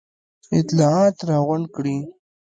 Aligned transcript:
اطلاعات 0.59 1.17
را 1.27 1.37
غونډ 1.47 1.65
کړي. 1.75 1.97